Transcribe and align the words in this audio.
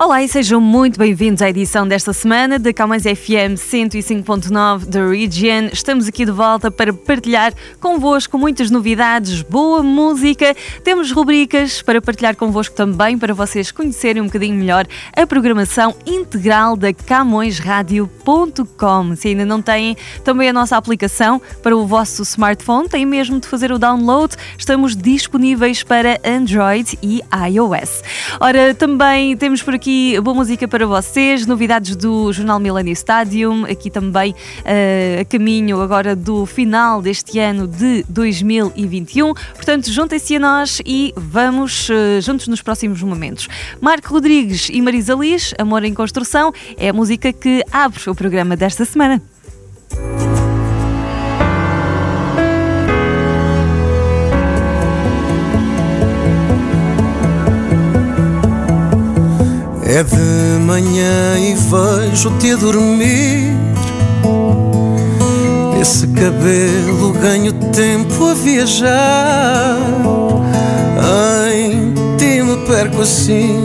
Olá 0.00 0.22
e 0.22 0.28
sejam 0.28 0.60
muito 0.60 0.96
bem-vindos 0.96 1.42
à 1.42 1.50
edição 1.50 1.84
desta 1.86 2.12
semana 2.12 2.56
da 2.56 2.72
Camões 2.72 3.02
FM 3.02 3.58
105.9 3.58 4.84
da 4.84 5.04
Region. 5.04 5.70
Estamos 5.72 6.06
aqui 6.06 6.24
de 6.24 6.30
volta 6.30 6.70
para 6.70 6.92
partilhar 6.92 7.52
convosco 7.80 8.38
muitas 8.38 8.70
novidades, 8.70 9.42
boa 9.42 9.82
música. 9.82 10.54
Temos 10.84 11.10
rubricas 11.10 11.82
para 11.82 12.00
partilhar 12.00 12.36
convosco 12.36 12.76
também 12.76 13.18
para 13.18 13.34
vocês 13.34 13.72
conhecerem 13.72 14.22
um 14.22 14.26
bocadinho 14.26 14.54
melhor 14.54 14.86
a 15.16 15.26
programação 15.26 15.92
integral 16.06 16.76
da 16.76 16.92
CamõesRádio.com. 16.92 19.16
Se 19.16 19.26
ainda 19.26 19.44
não 19.44 19.60
têm 19.60 19.96
também 20.22 20.48
a 20.48 20.52
nossa 20.52 20.76
aplicação 20.76 21.42
para 21.60 21.76
o 21.76 21.84
vosso 21.88 22.22
smartphone, 22.22 22.88
têm 22.88 23.04
mesmo 23.04 23.40
de 23.40 23.48
fazer 23.48 23.72
o 23.72 23.80
download. 23.80 24.36
Estamos 24.56 24.94
disponíveis 24.94 25.82
para 25.82 26.20
Android 26.24 26.96
e 27.02 27.20
iOS. 27.50 28.04
Ora, 28.38 28.72
também 28.74 29.36
temos 29.36 29.60
por 29.60 29.74
aqui 29.74 29.87
aqui 29.88 30.20
boa 30.20 30.34
música 30.34 30.68
para 30.68 30.86
vocês, 30.86 31.46
novidades 31.46 31.96
do 31.96 32.30
Jornal 32.30 32.60
Millennium 32.60 32.92
Stadium, 32.92 33.64
aqui 33.64 33.90
também 33.90 34.32
uh, 34.32 35.22
a 35.22 35.24
caminho 35.24 35.80
agora 35.80 36.14
do 36.14 36.44
final 36.44 37.00
deste 37.00 37.38
ano 37.38 37.66
de 37.66 38.04
2021. 38.06 39.32
Portanto, 39.32 39.90
juntem-se 39.90 40.36
a 40.36 40.38
nós 40.38 40.82
e 40.84 41.14
vamos 41.16 41.88
uh, 41.88 42.20
juntos 42.20 42.48
nos 42.48 42.60
próximos 42.60 43.02
momentos. 43.02 43.48
Marco 43.80 44.12
Rodrigues 44.12 44.68
e 44.70 44.82
Marisa 44.82 45.14
Liz, 45.14 45.54
Amor 45.56 45.82
em 45.82 45.94
Construção, 45.94 46.52
é 46.76 46.90
a 46.90 46.92
música 46.92 47.32
que 47.32 47.64
abre 47.72 48.10
o 48.10 48.14
programa 48.14 48.56
desta 48.56 48.84
semana. 48.84 49.22
É 59.98 60.04
de 60.04 60.64
manhã 60.64 61.40
e 61.40 61.54
vejo-te 61.56 62.52
a 62.52 62.56
dormir. 62.56 63.52
Esse 65.80 66.06
cabelo 66.06 67.12
ganho 67.20 67.52
tempo 67.72 68.28
a 68.28 68.34
viajar. 68.34 69.76
Em 71.52 71.94
ti 72.16 72.40
me 72.44 72.64
perco 72.68 73.02
assim, 73.02 73.64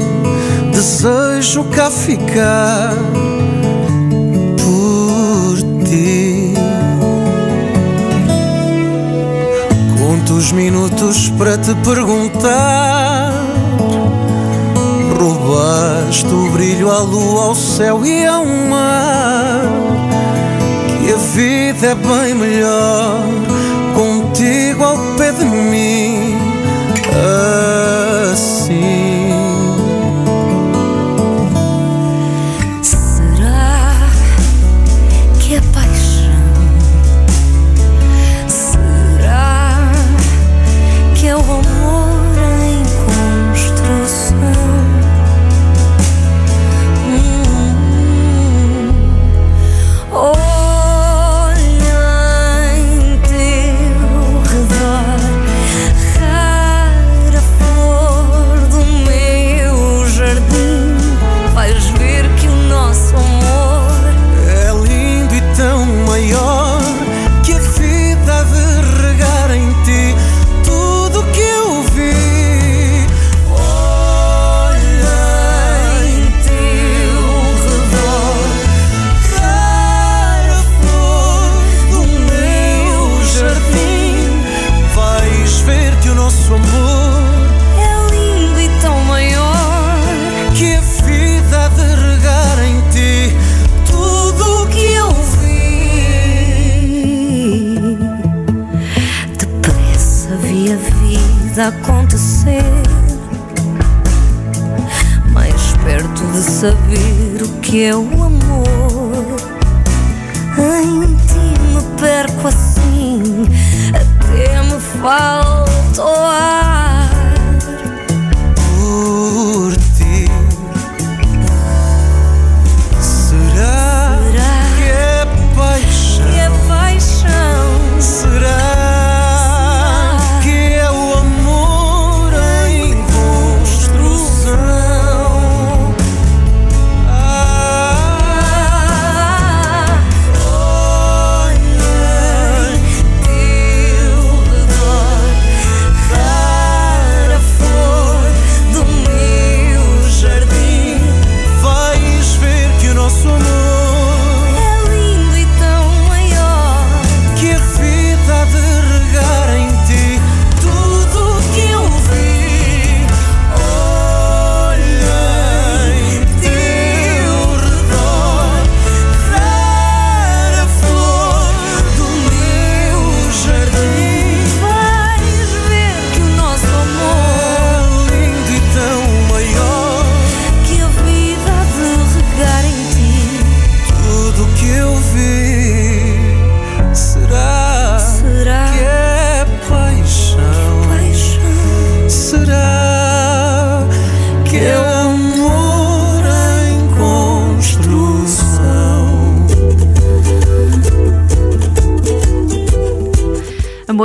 desejo 0.71 1.65
cá 1.65 1.91
ficar 1.91 2.95
por 4.57 5.85
ti. 5.85 6.55
Conto 9.99 10.33
os 10.33 10.51
minutos 10.51 11.29
para 11.37 11.59
te 11.59 11.75
perguntar 11.85 13.33
roubaste 16.13 16.33
o 16.33 16.49
brilho 16.51 16.91
à 16.91 16.99
lua, 16.99 17.45
ao 17.45 17.55
céu 17.55 18.05
e 18.05 18.25
ao 18.25 18.45
mar. 18.45 19.63
Que 20.99 21.11
a 21.11 21.17
vida 21.17 21.87
é 21.87 21.95
bem 21.95 22.35
melhor 22.35 23.23
contigo 23.95 24.83
ao 24.83 24.97
pé 25.17 25.31
de 25.31 25.45
mim. 25.45 26.37
Assim. 28.31 29.02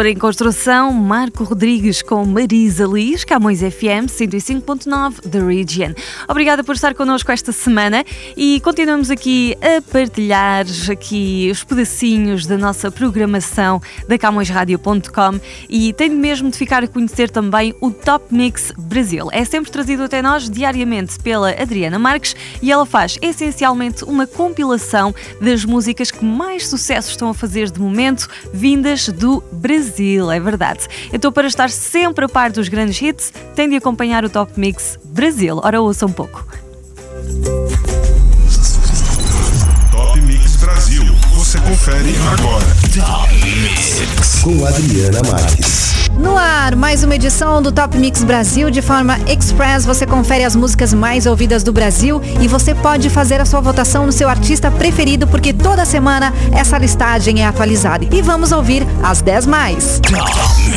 Em 0.09 0.17
Construção, 0.17 0.93
Marco 0.93 1.45
Rodrigues 1.45 2.01
com 2.01 2.25
Marisa 2.25 2.87
Liz, 2.87 3.25
Camões 3.25 3.61
FM 3.61 4.09
105.9 4.09 5.21
The 5.29 5.39
Region. 5.39 5.93
Obrigada 6.27 6.65
por 6.65 6.75
estar 6.75 6.95
connosco 6.95 7.31
esta 7.31 7.53
semana 7.53 8.03
e 8.37 8.61
continuamos 8.61 9.11
aqui 9.11 9.55
a 9.61 9.83
partilhar 9.83 10.65
aqui 10.91 11.51
os 11.53 11.63
pedacinhos 11.63 12.47
da 12.47 12.57
nossa 12.57 12.91
programação 12.91 13.83
da 14.09 14.17
CamõesRádio.com 14.17 15.41
e 15.69 15.93
tenho 15.93 16.17
mesmo 16.17 16.51
de 16.51 16.57
ficar 16.57 16.83
a 16.83 16.89
conhecer 16.89 17.29
também 17.29 17.75
o 17.81 17.91
Top 17.91 18.35
Mix 18.35 18.73
Brasil. 18.79 19.29
É 19.31 19.45
sempre 19.45 19.71
trazido 19.71 20.05
até 20.05 20.23
nós 20.23 20.49
diariamente 20.49 21.19
pela 21.19 21.51
Adriana 21.51 21.99
Marques 21.99 22.35
e 22.63 22.73
ela 22.73 22.87
faz 22.87 23.19
essencialmente 23.21 24.05
uma 24.05 24.27
compilação 24.27 25.15
das 25.41 25.65
músicas 25.65 26.11
que 26.11 26.25
mais 26.25 26.67
sucesso 26.67 27.11
estão 27.11 27.29
a 27.29 27.35
fazer 27.35 27.71
de 27.71 27.81
momento, 27.81 28.27
vindas 28.55 29.09
do 29.09 29.43
Brasil, 29.53 29.98
é 30.33 30.41
verdade. 30.41 30.87
Então, 31.13 31.33
para 31.33 31.47
estar 31.47 31.71
sempre 31.71 32.25
a 32.25 32.29
par 32.29 32.51
dos 32.51 32.69
grandes 32.69 33.01
hits, 33.01 33.33
tem 33.55 33.69
de 33.69 33.77
acompanhar 33.77 34.25
o 34.25 34.31
Top 34.31 34.53
Mix 34.57 34.99
Brasil. 35.05 35.61
Ora, 35.63 35.81
ouça 35.81 36.07
um 36.07 36.13
pouco. 36.13 36.47
Top 39.91 40.21
Mix 40.21 40.57
Brasil. 40.57 41.05
Você 41.35 41.59
confere 41.59 42.15
agora. 42.33 42.67
Top 42.95 43.35
Mix. 43.35 44.43
Com 44.43 44.65
Adriana 44.67 45.21
Marques. 45.31 45.98
No 46.19 46.37
ar, 46.37 46.75
mais 46.75 47.05
uma 47.05 47.15
edição 47.15 47.63
do 47.63 47.71
Top 47.71 47.97
Mix 47.97 48.25
Brasil 48.25 48.71
de 48.71 48.83
forma 48.83 49.17
express. 49.29 49.87
Você 49.87 50.05
confere 50.05 50.43
as 50.43 50.57
músicas 50.57 50.93
mais 50.93 51.27
ouvidas 51.27 51.63
do 51.63 51.73
Brasil 51.73 52.21
e 52.41 52.49
você 52.49 52.75
pode 52.75 53.09
fazer 53.09 53.41
a 53.41 53.45
sua 53.45 53.61
votação 53.61 54.05
no 54.05 54.11
seu 54.11 54.29
artista 54.29 54.69
preferido, 54.69 55.29
porque 55.29 55.53
toda 55.53 55.85
semana 55.85 56.35
essa 56.51 56.77
listagem 56.77 57.43
é 57.43 57.47
atualizada. 57.47 58.05
E 58.13 58.21
vamos 58.21 58.51
ouvir 58.51 58.85
as 59.01 59.21
10 59.21 59.47
mais. 59.47 60.01
Top 60.01 60.68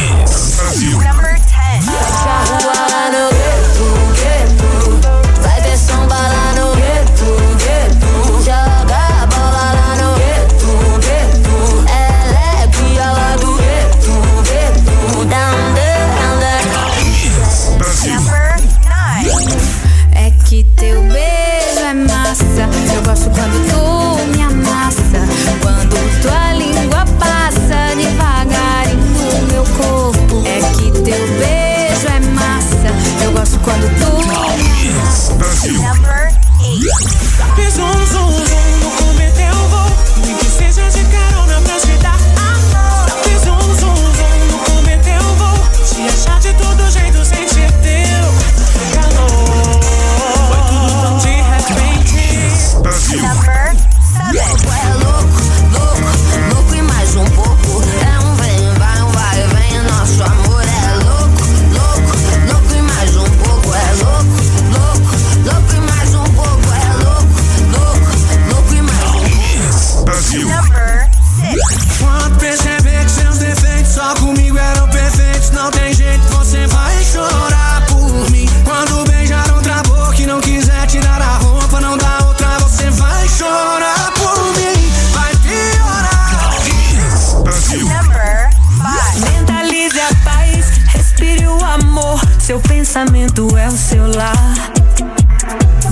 Seu 92.52 92.60
pensamento 92.60 93.58
é 93.58 93.66
o 93.70 93.78
seu 93.78 94.06
lar. 94.14 94.74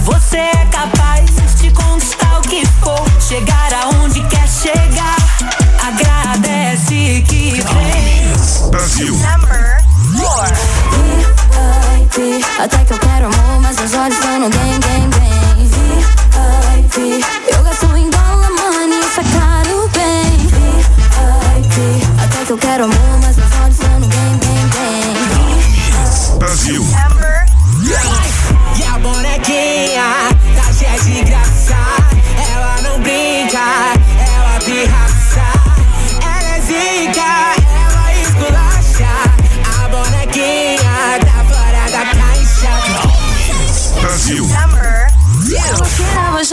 Você 0.04 0.36
é 0.40 0.66
capaz 0.70 1.26
de 1.56 1.72
conquistar 1.72 2.38
o 2.38 2.42
que 2.42 2.66
for, 2.66 3.02
chegar 3.22 3.72
aonde 3.76 4.22
quer 4.28 4.46
chegar. 4.46 5.16
Agradece 5.82 7.24
que 7.30 7.62
vem. 7.62 8.70
Brasil. 8.72 9.16
VIP, 12.12 12.46
até 12.60 12.84
que 12.84 12.92
eu 12.92 13.00
quero 13.00 13.28
amor, 13.28 13.62
mas 13.62 13.80
meus 13.80 13.94
olhos 13.94 14.16
estão 14.16 14.40
no 14.42 14.50
game, 14.50 14.80
game, 14.80 15.08
game. 15.18 15.39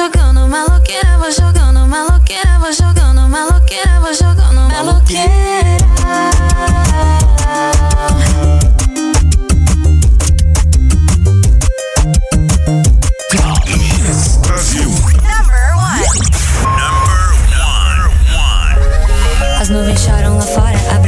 Jogando, 0.07 0.47
maloqueira, 0.47 1.19
vou 1.19 1.31
jogando, 1.33 1.87
maloqueira, 1.89 2.59
vou 2.61 2.73
jogando, 2.73 3.29
maloqueira, 3.29 4.01
vou 4.01 4.15
jogando, 4.15 4.71
maloqueira. 4.71 6.36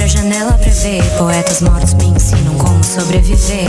Janela 0.09 0.53
pra 0.53 0.71
ver. 0.71 1.03
Poetas 1.17 1.61
mortos 1.61 1.95
me 1.95 2.07
ensinam 2.07 2.55
como 2.55 2.83
sobreviver. 2.83 3.69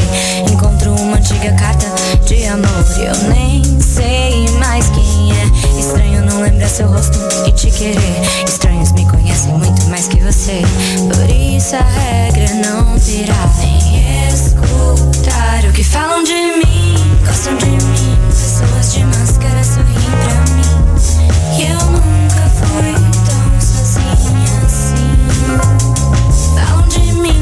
Encontro 0.51 0.93
uma 0.96 1.17
antiga 1.17 1.53
carta 1.53 1.88
de 2.25 2.46
amor, 2.46 2.86
eu 2.98 3.29
nem 3.29 3.63
sei 3.81 4.50
mais 4.58 4.89
quem 4.89 5.31
é. 5.34 5.79
Estranho 5.79 6.24
não 6.25 6.41
lembrar 6.41 6.69
seu 6.69 6.88
rosto 6.88 7.17
e 7.48 7.51
te 7.51 7.69
querer. 7.72 8.22
Estranhos 8.48 8.91
me 8.93 9.05
conhecem 9.05 9.53
muito 9.53 9.86
mais 9.88 10.08
que 10.08 10.19
você. 10.22 10.62
Por 10.98 11.29
isso 11.29 11.75
a 11.75 11.81
regra 11.81 12.43
é 12.43 12.53
não 12.65 12.98
virar 12.98 13.50
nem 13.58 14.29
escutar 14.29 15.65
o 15.67 15.74
que 15.74 15.84
falam 15.84 16.24
de 16.24 16.34
mim. 16.34 16.96
Gostam 17.25 17.55
de 17.58 17.65
mim, 17.65 18.17
pessoas 18.29 18.93
de 18.93 19.03
máscara 19.05 19.63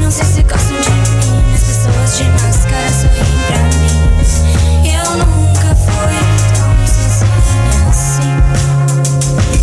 não 0.08 0.12
sei 0.12 0.24
se 0.24 0.42
gostam 0.42 0.80
de 0.80 0.90
mim. 0.90 1.54
As 1.54 1.60
pessoas 1.60 2.16
de 2.16 2.24
máscara 2.30 2.88
sorriem 2.88 3.24
pra 3.46 3.58
mim. 3.58 4.88
Eu 4.88 5.10
nunca 5.18 5.74
fui 5.74 6.16
tão 6.54 6.86
sozinha 6.86 7.90
assim. 7.90 8.32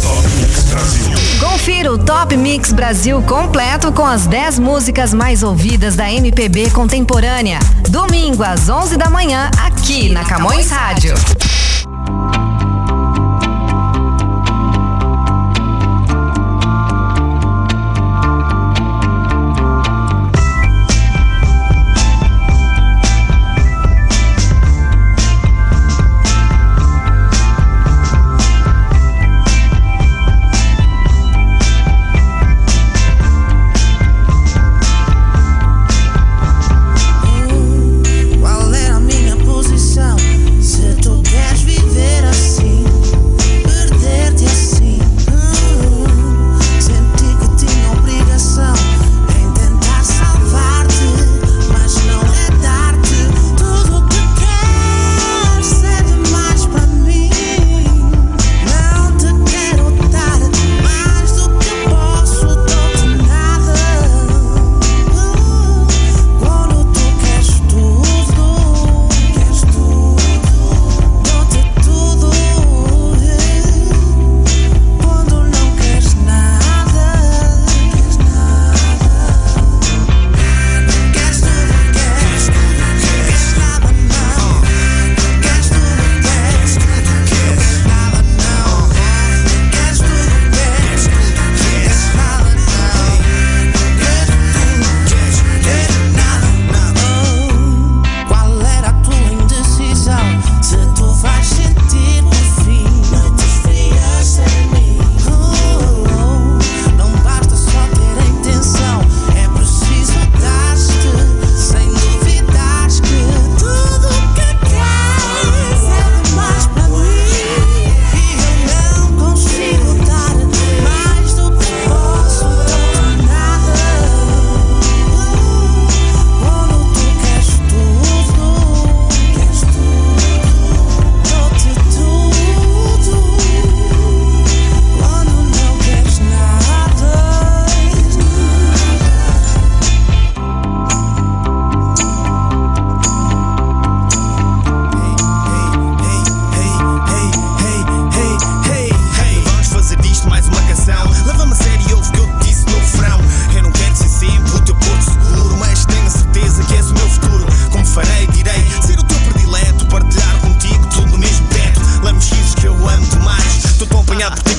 Top 0.04 0.28
Mix 0.38 0.64
Brasil. 0.66 1.40
Confira 1.40 1.92
o 1.92 1.98
Top 1.98 2.38
Mix 2.38 2.72
Brasil 2.74 3.20
completo 3.24 3.92
com 3.92 4.06
as 4.06 4.28
10 4.28 4.60
músicas 4.60 5.16
mais 5.16 5.42
ouvidas 5.42 5.96
da 5.96 6.12
MPB 6.12 6.70
contemporânea. 6.70 7.58
Domingo 7.90 8.44
às 8.44 8.70
11 8.70 8.98
da 8.98 9.10
manhã, 9.10 9.50
aqui 9.66 10.10
na 10.10 10.24
Camões 10.26 10.70
Rádio. 10.70 11.16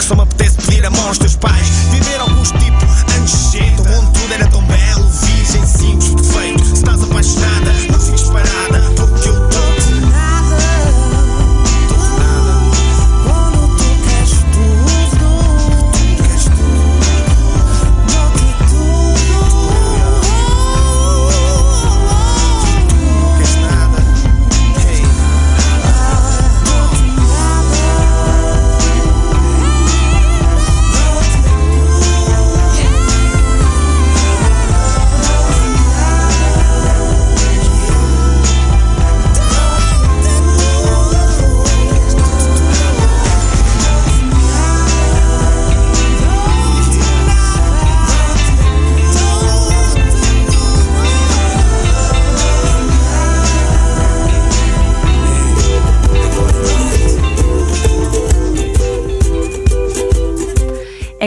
Some 0.07 0.21
I'm 0.21 0.29
up 0.29 0.35
there. 0.35 0.46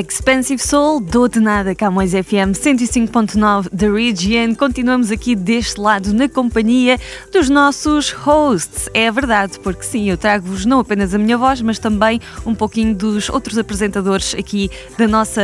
Expensive 0.08 0.62
Soul, 0.62 1.02
do 1.02 1.28
de 1.28 1.40
nada, 1.40 1.76
Camões 1.76 2.12
FM 2.12 2.54
105.9 2.54 3.70
da 3.72 3.92
Region. 3.92 4.56
Continuamos 4.56 5.12
aqui 5.12 5.36
deste 5.36 5.82
lado 5.82 6.14
na 6.14 6.30
companhia 6.30 6.98
dos 7.34 7.50
nossos 7.50 8.12
hosts. 8.12 8.90
É 8.94 9.12
verdade, 9.12 9.60
porque 9.60 9.84
sim, 9.84 10.10
eu 10.10 10.18
trago-vos 10.18 10.66
não 10.66 10.80
apenas 10.80 11.14
a 11.14 11.18
minha 11.18 11.38
voz, 11.38 11.62
mas 11.62 11.80
também 11.80 12.22
um 12.46 12.56
pouquinho 12.56 12.96
dos 12.96 13.30
outros 13.30 13.58
apresentadores 13.58 14.34
aqui 14.34 14.70
da 14.98 15.08
nossa 15.08 15.42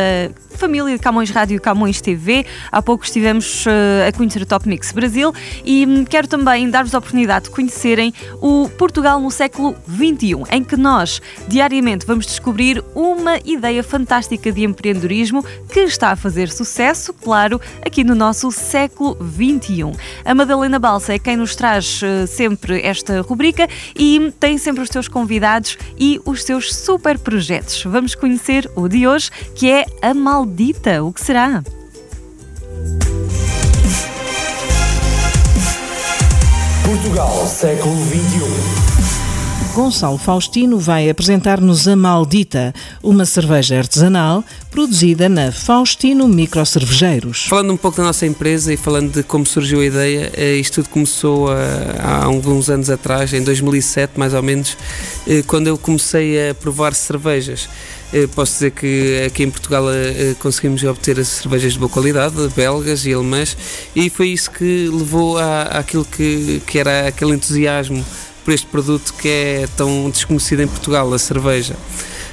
família 0.55 0.97
Camões 0.97 1.29
Rádio 1.29 1.57
e 1.57 1.59
Camões 1.59 2.01
TV. 2.01 2.45
Há 2.71 2.81
pouco 2.81 3.03
estivemos 3.03 3.65
uh, 3.65 4.07
a 4.07 4.11
conhecer 4.11 4.41
o 4.41 4.45
Top 4.45 4.67
Mix 4.67 4.91
Brasil 4.91 5.33
e 5.63 5.85
um, 5.85 6.05
quero 6.05 6.27
também 6.27 6.69
dar-vos 6.69 6.95
a 6.95 6.97
oportunidade 6.97 7.45
de 7.45 7.51
conhecerem 7.51 8.13
o 8.41 8.69
Portugal 8.69 9.19
no 9.19 9.29
século 9.29 9.75
XXI, 9.87 10.43
em 10.51 10.63
que 10.63 10.77
nós 10.77 11.21
diariamente 11.47 12.05
vamos 12.05 12.25
descobrir 12.25 12.83
uma 12.95 13.37
ideia 13.45 13.83
fantástica 13.83 14.44
de 14.51 14.63
empreendedorismo 14.63 15.43
que 15.69 15.81
está 15.81 16.11
a 16.11 16.15
fazer 16.15 16.49
sucesso, 16.49 17.13
claro, 17.13 17.59
aqui 17.85 18.03
no 18.03 18.15
nosso 18.15 18.51
século 18.51 19.17
XXI. 19.21 19.91
A 20.23 20.33
Madalena 20.33 20.79
Balsa 20.79 21.13
é 21.13 21.19
quem 21.19 21.37
nos 21.37 21.55
traz 21.55 22.01
uh, 22.01 22.27
sempre 22.27 22.81
esta 22.81 23.21
rubrica 23.21 23.67
e 23.95 24.31
tem 24.39 24.57
sempre 24.57 24.81
os 24.83 24.89
seus 24.89 25.07
convidados 25.07 25.77
e 25.97 26.21
os 26.25 26.43
seus 26.43 26.73
super 26.73 27.17
projetos. 27.17 27.83
Vamos 27.83 28.15
conhecer 28.15 28.69
o 28.75 28.87
de 28.87 29.07
hoje, 29.07 29.29
que 29.55 29.69
é 29.69 29.85
a 30.01 30.13
Maldita. 30.13 31.03
O 31.03 31.13
que 31.13 31.21
será? 31.21 31.63
Portugal, 36.85 37.47
século 37.47 37.95
XXI. 38.05 39.04
Gonçalo 39.75 40.17
Faustino 40.17 40.79
vai 40.79 41.09
apresentar-nos 41.09 41.85
a 41.85 41.97
Maldita, 41.97 42.73
uma 43.03 43.25
cerveja 43.25 43.77
artesanal 43.77 44.41
produzida 44.71 45.27
na 45.27 45.51
Faustino 45.51 46.29
Microcervejeiros. 46.29 47.47
Falando 47.49 47.73
um 47.73 47.77
pouco 47.77 47.97
da 47.97 48.03
nossa 48.03 48.25
empresa 48.25 48.73
e 48.73 48.77
falando 48.77 49.11
de 49.11 49.21
como 49.21 49.45
surgiu 49.45 49.81
a 49.81 49.85
ideia, 49.85 50.31
eh, 50.33 50.55
isto 50.55 50.75
tudo 50.75 50.87
começou 50.87 51.51
eh, 51.51 51.57
há 51.99 52.23
alguns 52.23 52.69
anos 52.69 52.89
atrás, 52.89 53.33
em 53.33 53.43
2007 53.43 54.17
mais 54.17 54.33
ou 54.33 54.41
menos, 54.41 54.77
eh, 55.27 55.43
quando 55.45 55.67
eu 55.67 55.77
comecei 55.77 56.51
a 56.51 56.55
provar 56.55 56.93
cervejas. 56.93 57.67
Posso 58.33 58.53
dizer 58.53 58.71
que 58.71 59.23
aqui 59.27 59.43
em 59.43 59.49
Portugal 59.49 59.83
conseguimos 60.39 60.81
obter 60.83 61.19
as 61.19 61.27
cervejas 61.27 61.73
de 61.73 61.79
boa 61.79 61.89
qualidade, 61.89 62.35
belgas 62.55 63.05
e 63.05 63.13
alemãs, 63.13 63.57
e 63.93 64.09
foi 64.09 64.29
isso 64.29 64.49
que 64.51 64.87
levou 64.89 65.37
àquilo 65.37 66.05
que, 66.05 66.61
que 66.65 66.79
era 66.79 67.09
aquele 67.09 67.33
entusiasmo 67.33 68.05
por 68.45 68.53
este 68.53 68.67
produto 68.67 69.11
que 69.15 69.27
é 69.27 69.67
tão 69.75 70.09
desconhecido 70.11 70.61
em 70.61 70.67
Portugal, 70.67 71.11
a 71.11 71.17
cerveja. 71.19 71.75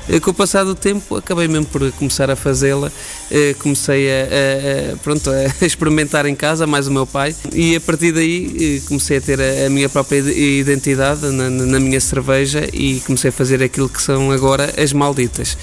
Eh, 0.09 0.21
com 0.21 0.31
o 0.31 0.35
passar 0.35 0.65
do 0.65 0.75
tempo, 0.75 1.17
acabei 1.17 1.49
mesmo 1.49 1.67
por 1.67 1.91
começar 1.93 2.31
a 2.31 2.37
fazê-la. 2.37 2.91
Eh, 3.31 3.55
comecei 3.59 4.11
a, 4.11 4.13
a, 4.13 4.93
a, 4.93 4.97
pronto, 4.99 5.31
a 5.31 5.45
experimentar 5.65 6.27
em 6.27 6.35
casa, 6.35 6.67
mais 6.67 6.87
o 6.87 6.93
meu 6.93 7.07
pai, 7.07 7.35
e 7.53 7.77
a 7.77 7.81
partir 7.81 8.13
daí 8.13 8.79
eh, 8.79 8.87
comecei 8.87 9.17
a 9.17 9.21
ter 9.21 9.41
a, 9.41 9.71
minha 9.71 9.89
própria 9.89 10.19
identidade 10.19 11.27
na, 11.31 11.49
na 11.49 11.81
minha 11.81 12.01
cerveja 12.01 12.69
e 12.73 13.01
comecei 13.07 13.31
a 13.31 13.33
fazer 13.33 13.63
aquilo 13.63 13.89
que 13.89 14.03
são 14.03 14.31
agora 14.31 14.75
as 14.77 14.93
malditas. 14.93 15.57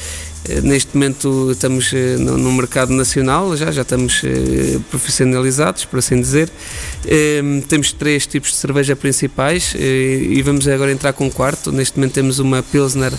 Eh, 0.50 0.62
neste 0.62 0.96
momento 0.96 1.52
estamos 1.52 1.94
eh, 1.94 2.18
no 2.18 2.52
mercado 2.52 2.92
nacional, 2.92 3.56
já, 3.56 3.72
já 3.72 3.84
estamos 3.84 4.22
eh, 4.24 4.80
profissionalizados, 4.90 5.86
por 5.86 6.00
assim 6.00 6.20
dizer. 6.20 6.50
Temos 7.68 7.92
três 7.92 8.26
tipos 8.26 8.52
de 8.52 8.58
cerveja 8.58 8.96
principais 8.96 9.74
e 9.76 10.42
vamos 10.44 10.68
agora 10.68 10.92
entrar 10.92 11.14
com 11.14 11.26
um 11.26 11.30
quarto. 11.30 11.72
Neste 11.72 11.98
momento 11.98 12.14
temos 12.14 12.40
uma 12.40 12.62
Pilsner 12.62 13.14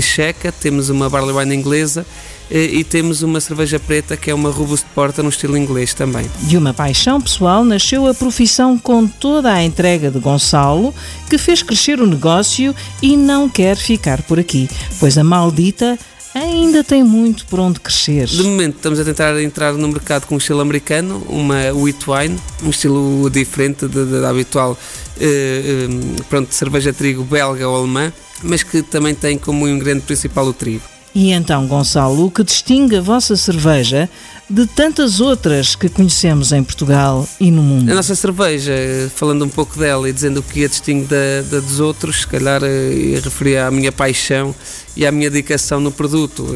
checa, 0.00 0.52
temos 0.52 0.88
uma 0.88 1.10
Barley 1.10 1.34
Wine 1.34 1.54
inglesa 1.54 2.06
e 2.50 2.84
temos 2.84 3.22
uma 3.22 3.40
cerveja 3.40 3.78
preta 3.78 4.16
que 4.16 4.30
é 4.30 4.34
uma 4.34 4.50
Robust 4.50 4.86
Porter 4.94 5.22
no 5.24 5.30
estilo 5.30 5.56
inglês 5.56 5.92
também. 5.94 6.30
De 6.42 6.56
uma 6.56 6.72
paixão 6.72 7.20
pessoal 7.20 7.64
nasceu 7.64 8.06
a 8.06 8.14
profissão 8.14 8.78
com 8.78 9.06
toda 9.06 9.52
a 9.52 9.62
entrega 9.62 10.10
de 10.10 10.18
Gonçalo, 10.18 10.94
que 11.28 11.36
fez 11.36 11.62
crescer 11.62 12.00
o 12.00 12.06
negócio 12.06 12.74
e 13.02 13.16
não 13.16 13.48
quer 13.48 13.76
ficar 13.76 14.22
por 14.22 14.38
aqui, 14.38 14.68
pois 14.98 15.18
a 15.18 15.24
maldita 15.24 15.98
ainda 16.34 16.82
tem 16.82 17.02
muito 17.04 17.46
por 17.46 17.60
onde 17.60 17.78
crescer. 17.80 18.26
De 18.26 18.42
momento 18.42 18.76
estamos 18.76 18.98
a 18.98 19.04
tentar 19.04 19.40
entrar 19.40 19.72
no 19.74 19.88
mercado 19.88 20.26
com 20.26 20.34
um 20.34 20.38
estilo 20.38 20.60
americano, 20.60 21.24
uma 21.28 21.72
wheat 21.72 22.04
wine, 22.10 22.38
um 22.62 22.70
estilo 22.70 23.30
diferente 23.30 23.86
da 23.86 24.28
habitual 24.28 24.76
eh, 25.20 25.86
eh, 25.88 26.22
pronto, 26.28 26.52
cerveja 26.52 26.92
de 26.92 26.98
trigo 26.98 27.22
belga 27.22 27.68
ou 27.68 27.76
alemã, 27.76 28.12
mas 28.42 28.62
que 28.62 28.82
também 28.82 29.14
tem 29.14 29.38
como 29.38 29.68
ingrediente 29.68 30.04
principal 30.06 30.46
o 30.46 30.52
trigo. 30.52 30.82
E 31.14 31.30
então, 31.30 31.68
Gonçalo, 31.68 32.26
o 32.26 32.30
que 32.30 32.42
distingue 32.42 32.96
a 32.96 33.00
vossa 33.00 33.36
cerveja 33.36 34.10
de 34.48 34.66
tantas 34.66 35.20
outras 35.20 35.74
que 35.74 35.88
conhecemos 35.88 36.52
em 36.52 36.62
Portugal 36.62 37.26
e 37.40 37.50
no 37.50 37.62
mundo? 37.62 37.90
A 37.90 37.94
nossa 37.94 38.14
cerveja, 38.14 38.72
falando 39.14 39.44
um 39.44 39.48
pouco 39.48 39.78
dela 39.78 40.08
e 40.08 40.12
dizendo 40.12 40.40
o 40.40 40.42
que 40.42 40.64
a 40.64 40.68
distingue 40.68 41.06
da, 41.06 41.42
da 41.50 41.60
dos 41.60 41.80
outros, 41.80 42.20
se 42.20 42.26
calhar 42.26 42.62
eh, 42.62 43.20
referir 43.22 43.58
à 43.58 43.70
minha 43.70 43.90
paixão 43.90 44.54
e 44.96 45.06
à 45.06 45.12
minha 45.12 45.30
dedicação 45.30 45.80
no 45.80 45.90
produto. 45.90 46.46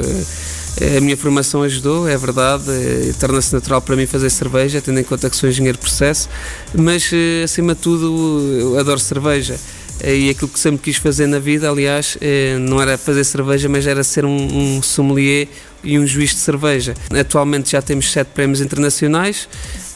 Eh, 0.80 0.99
a 0.99 1.00
minha 1.00 1.16
formação 1.16 1.62
ajudou, 1.62 2.09
é 2.09 2.16
verdade, 2.16 2.64
eh, 2.68 3.12
torna-se 3.18 3.52
natural 3.52 3.83
para 3.83 3.97
mim 3.97 4.07
fazer 4.07 4.30
cerveja, 4.30 4.80
tendo 4.80 5.00
em 5.00 5.04
conta 5.04 5.28
que 5.28 5.37
sou 5.37 5.49
engenheiro 5.49 5.76
de 5.76 5.83
processo, 5.83 6.28
mas 6.75 7.11
acima 7.42 7.75
de 7.75 7.80
tudo 7.80 8.59
eu 8.61 8.78
adoro 8.78 9.00
cerveja. 9.00 9.59
Eh, 10.00 10.17
e 10.17 10.31
aquilo 10.31 10.49
que 10.49 10.59
sempre 10.59 10.83
quis 10.83 10.97
fazer 10.97 11.26
na 11.26 11.38
vida, 11.38 11.69
aliás, 11.69 12.17
eh, 12.21 12.57
não 12.59 12.81
era 12.81 12.97
fazer 12.97 13.25
cerveja, 13.25 13.69
mas 13.69 13.87
era 13.87 14.05
ser 14.05 14.25
um, 14.25 14.76
um 14.76 14.83
sommelier 14.83 15.49
e 15.83 15.99
um 15.99 16.07
juiz 16.07 16.31
de 16.31 16.40
cerveja. 16.40 16.95
Atualmente 17.11 17.71
já 17.73 17.83
temos 17.83 18.11
sete 18.11 18.28
prémios 18.28 18.61
internacionais, 18.61 19.49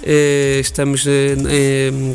eh, 0.02 0.58
estamos 0.60 1.04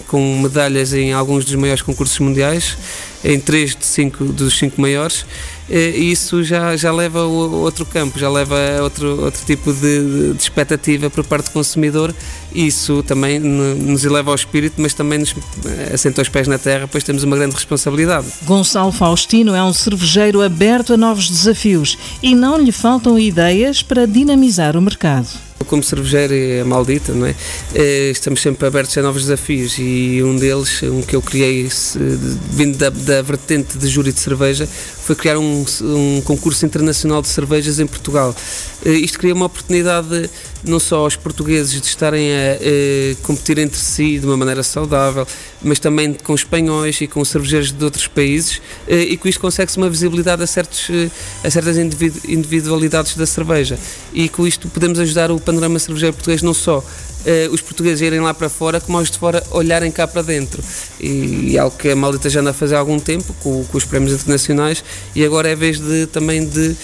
com 0.07 0.41
medalhas 0.41 0.93
em 0.93 1.13
alguns 1.13 1.45
dos 1.45 1.55
maiores 1.55 1.81
concursos 1.81 2.19
mundiais, 2.19 2.77
em 3.23 3.39
três 3.39 3.75
de 3.75 3.85
cinco, 3.85 4.25
dos 4.25 4.57
cinco 4.57 4.79
maiores 4.79 5.25
isso 5.69 6.43
já, 6.43 6.75
já 6.77 6.91
leva 6.91 7.19
a 7.19 7.25
outro 7.25 7.85
campo, 7.85 8.17
já 8.17 8.29
leva 8.29 8.55
a 8.55 8.83
outro, 8.83 9.23
outro 9.23 9.45
tipo 9.45 9.73
de, 9.73 10.33
de 10.33 10.41
expectativa 10.41 11.09
por 11.09 11.23
parte 11.25 11.45
do 11.45 11.51
consumidor. 11.51 12.13
Isso 12.53 13.03
também 13.03 13.39
nos 13.39 14.05
eleva 14.05 14.31
ao 14.31 14.35
espírito, 14.35 14.75
mas 14.77 14.93
também 14.93 15.19
nos 15.19 15.35
eh, 15.65 15.91
assenta 15.93 16.21
os 16.21 16.29
pés 16.29 16.47
na 16.47 16.57
terra, 16.57 16.87
pois 16.87 17.03
temos 17.03 17.23
uma 17.23 17.35
grande 17.35 17.53
responsabilidade. 17.53 18.27
Gonçalo 18.43 18.91
Faustino 18.91 19.53
é 19.53 19.63
um 19.63 19.73
cervejeiro 19.73 20.41
aberto 20.41 20.93
a 20.93 20.97
novos 20.97 21.29
desafios 21.29 21.97
e 22.23 22.33
não 22.33 22.57
lhe 22.57 22.71
faltam 22.71 23.19
ideias 23.19 23.83
para 23.83 24.07
dinamizar 24.07 24.75
o 24.77 24.81
mercado. 24.81 25.46
Como 25.65 25.83
cervejeiro 25.83 26.33
é 26.33 26.63
maldita, 26.63 27.13
não 27.13 27.25
é? 27.25 27.35
Eh, 27.73 28.11
estamos 28.11 28.41
sempre 28.41 28.65
abertos 28.67 28.97
a 28.97 29.01
novos 29.01 29.23
desafios 29.23 29.77
e 29.77 30.21
um 30.23 30.35
deles, 30.35 30.81
um 30.83 31.01
que 31.01 31.15
eu 31.15 31.21
criei 31.21 31.67
vindo 32.51 32.77
da, 32.77 32.89
da 32.89 33.21
vertente 33.21 33.77
de 33.77 33.87
júri 33.87 34.13
de 34.13 34.19
cerveja, 34.19 34.67
foi 34.67 35.15
criar 35.15 35.37
um, 35.37 35.65
um 35.81 36.21
concurso 36.21 36.65
internacional 36.65 37.21
de 37.21 37.27
cervejas 37.27 37.79
em 37.79 37.87
Portugal. 37.87 38.35
Eh, 38.85 38.91
isto 38.91 39.19
cria 39.19 39.33
uma 39.33 39.47
oportunidade 39.47 40.29
não 40.63 40.79
só 40.79 40.97
aos 40.97 41.15
portugueses 41.15 41.79
de 41.81 41.87
estarem 41.87 42.29
a, 42.31 43.15
competir 43.23 43.57
entre 43.57 43.79
si 43.79 44.19
de 44.19 44.25
uma 44.25 44.37
maneira 44.37 44.63
saudável, 44.63 45.25
mas 45.61 45.79
também 45.79 46.13
com 46.13 46.33
espanhóis 46.33 46.99
e 47.01 47.07
com 47.07 47.23
cervejeiros 47.23 47.71
de 47.71 47.83
outros 47.83 48.07
países, 48.07 48.61
eh, 48.87 49.01
e 49.01 49.17
com 49.17 49.27
isto 49.27 49.39
consegue-se 49.39 49.77
uma 49.77 49.89
visibilidade 49.89 50.43
a, 50.43 50.47
certos, 50.47 50.87
a 51.43 51.49
certas 51.49 51.77
individualidades 51.77 53.15
da 53.15 53.25
cerveja. 53.25 53.77
E 54.13 54.29
com 54.29 54.45
isto 54.45 54.67
podemos 54.67 54.99
ajudar 54.99 55.31
o 55.31 55.39
panorama 55.39 55.79
cervejeiro 55.79 56.13
português 56.13 56.41
não 56.41 56.53
só 56.53 56.79
uh, 56.79 57.53
os 57.53 57.61
portugueses 57.61 58.01
irem 58.01 58.19
lá 58.19 58.33
para 58.33 58.49
fora, 58.49 58.79
como 58.79 58.97
os 58.97 59.11
de 59.11 59.17
fora 59.17 59.43
olharem 59.51 59.91
cá 59.91 60.07
para 60.07 60.21
dentro. 60.21 60.63
E, 60.99 61.51
e 61.51 61.57
algo 61.57 61.75
que 61.75 61.89
a 61.89 61.95
Maldita 61.95 62.29
já 62.29 62.41
anda 62.41 62.51
a 62.51 62.53
fazer 62.53 62.75
há 62.75 62.79
algum 62.79 62.99
tempo, 62.99 63.33
com, 63.41 63.63
com 63.65 63.77
os 63.77 63.83
prémios 63.83 64.13
internacionais, 64.13 64.83
e 65.15 65.23
agora 65.23 65.49
é 65.49 65.55
vez 65.55 65.79
de, 65.79 66.07
também 66.07 66.45
de 66.45 66.75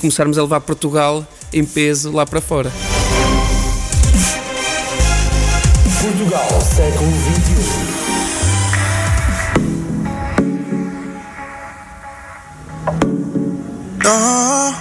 começarmos 0.00 0.38
a 0.38 0.42
levar 0.42 0.60
Portugal 0.60 1.26
em 1.52 1.64
peso 1.64 2.10
lá 2.10 2.24
para 2.24 2.40
fora. 2.40 2.70
Portugal, 6.00 6.60
século 6.62 7.10
XXI. 7.10 8.00
Ah. 14.06 14.80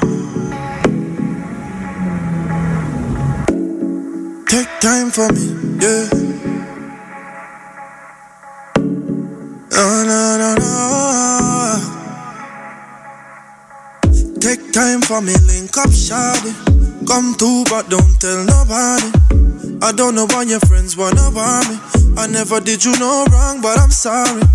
Take 4.47 4.69
time 4.79 5.11
for 5.11 5.31
me, 5.33 5.79
yeah. 5.81 6.09
No, 9.71 10.03
no, 10.05 10.05
no. 10.05 10.28
For 15.09 15.21
me, 15.21 15.33
link 15.49 15.75
up, 15.75 15.89
shawty. 15.89 16.53
Come 17.09 17.33
through, 17.33 17.65
but 17.65 17.89
don't 17.89 18.13
tell 18.21 18.45
nobody. 18.45 19.09
I 19.81 19.89
don't 19.91 20.13
know 20.13 20.27
why 20.29 20.43
your 20.43 20.59
friends 20.69 20.95
wanna 20.95 21.33
want 21.33 21.65
me. 21.65 21.81
I 22.15 22.27
never 22.27 22.59
did 22.61 22.85
you 22.85 22.93
no 22.99 23.25
wrong, 23.33 23.59
but 23.59 23.79
I'm 23.79 23.89
sorry. 23.89 24.45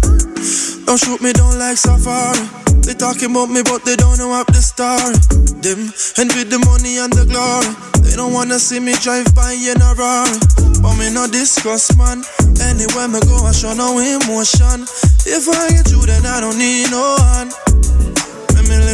Don't 0.87 1.01
shoot 1.03 1.19
me 1.19 1.33
down 1.33 1.59
like 1.59 1.77
safari. 1.77 2.47
They 2.87 2.95
talking 2.95 3.35
about 3.35 3.51
me, 3.51 3.67
but 3.67 3.83
they 3.83 3.97
don't 3.97 4.17
know 4.17 4.31
up 4.31 4.47
the 4.47 4.63
story. 4.63 5.19
Them 5.59 5.91
with 6.39 6.55
the 6.55 6.63
money 6.63 7.03
and 7.03 7.11
the 7.11 7.27
glory. 7.27 7.75
They 8.07 8.15
don't 8.15 8.33
wanna 8.33 8.61
see 8.61 8.79
me 8.79 8.95
drive 9.03 9.35
by 9.35 9.59
in 9.59 9.83
a 9.83 9.91
Rari. 9.99 10.39
But 10.79 10.95
me 11.03 11.11
no 11.11 11.27
discuss, 11.27 11.91
man. 11.99 12.23
Anywhere 12.63 13.11
me 13.11 13.19
go, 13.27 13.43
I 13.43 13.51
show 13.51 13.75
no 13.75 13.99
emotion. 13.99 14.87
If 15.27 15.51
I 15.51 15.83
get 15.83 15.91
you, 15.91 16.07
then 16.07 16.23
I 16.23 16.39
don't 16.39 16.55
need 16.63 16.95
no 16.95 17.19
one. 17.19 17.74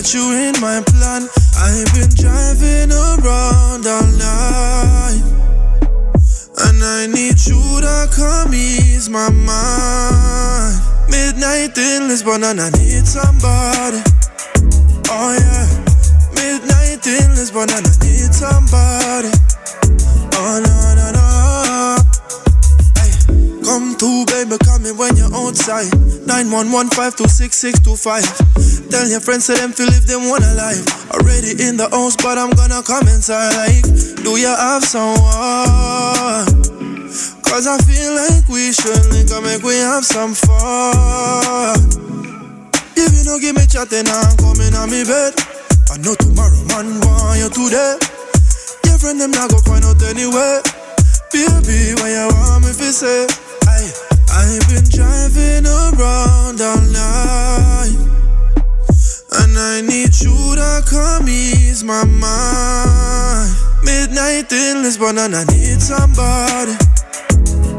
Let 0.01 0.15
you 0.15 0.33
in 0.33 0.57
my 0.63 0.81
plan. 0.87 1.29
I've 1.61 1.93
been 1.93 2.09
driving 2.17 2.91
around 2.91 3.85
all 3.85 4.07
night. 4.17 5.21
And 6.57 6.83
I 6.83 7.07
need 7.07 7.37
you 7.45 7.61
to 7.83 8.09
come 8.11 8.55
ease 8.55 9.11
my 9.11 9.29
mind. 9.29 10.81
Midnight 11.11 11.77
in 11.77 12.09
Lisbon, 12.09 12.45
and 12.45 12.63
I 12.63 12.71
need 12.81 13.07
somebody. 13.07 14.01
Oh, 15.11 15.37
yeah. 15.37 15.69
Midnight 16.33 17.07
in 17.07 17.35
Lisbon, 17.37 17.69
and 17.69 17.87
I 17.87 17.93
need 18.01 18.33
somebody. 18.33 19.29
Oh, 20.33 20.61
no, 20.65 20.95
no, 20.97 21.13
no. 21.13 21.97
Come 23.63 23.97
through, 23.97 24.25
baby, 24.33 24.57
call 24.65 24.79
me 24.79 24.93
when 24.93 25.15
you're 25.19 25.35
outside. 25.35 25.93
911-526-625. 26.25 28.70
Tell 28.91 29.07
your 29.07 29.21
friends, 29.21 29.45
say 29.47 29.55
them 29.55 29.71
feel 29.73 29.89
if 29.89 30.05
they 30.05 30.17
wanna 30.17 30.53
life. 30.55 30.83
Already 31.15 31.55
in 31.63 31.77
the 31.79 31.89
house, 31.91 32.17
but 32.17 32.37
I'm 32.37 32.51
gonna 32.51 32.83
come 32.83 33.07
inside. 33.07 33.55
Like, 33.55 33.87
do 34.27 34.35
you 34.35 34.51
have 34.51 34.83
someone? 34.83 35.23
Cause 37.47 37.67
I 37.71 37.79
feel 37.87 38.15
like 38.19 38.47
we 38.51 38.73
should 38.75 39.07
link 39.15 39.31
up, 39.31 39.43
make 39.47 39.63
we 39.63 39.79
have 39.79 40.05
some 40.05 40.35
fun. 40.35 41.79
If 42.99 43.15
you 43.15 43.23
don't 43.23 43.41
give 43.41 43.55
me 43.55 43.63
chatting, 43.71 44.11
I'm 44.11 44.37
coming 44.43 44.75
on 44.75 44.91
me 44.91 45.07
bed. 45.07 45.39
I 45.91 45.99
know 46.03 46.19
tomorrow, 46.19 46.59
man, 46.75 46.99
want 47.07 47.39
you 47.39 47.51
today. 47.51 47.95
Your 48.91 48.99
friend, 48.99 49.21
them 49.21 49.31
not 49.31 49.51
go 49.51 49.59
find 49.71 49.87
out 49.87 50.03
anyway. 50.03 50.63
Baby, 51.31 51.95
why 52.03 52.11
you 52.11 52.27
want 52.35 52.67
me 52.67 52.75
to 52.75 52.91
say? 52.91 53.27
I, 53.71 53.87
I've 54.35 54.67
been 54.67 54.83
driving 54.91 55.67
around 55.67 56.59
all 56.59 56.83
night. 56.91 58.10
I 59.61 59.83
need 59.83 60.17
you 60.21 60.57
to 60.57 60.83
come 60.89 61.29
ease 61.29 61.85
my 61.85 62.05
mind. 62.05 63.51
Midnight 63.85 64.51
in 64.53 64.83
Lisbon, 64.83 65.19
and 65.19 65.37
I 65.37 65.45
need 65.45 65.81
somebody. 65.81 66.73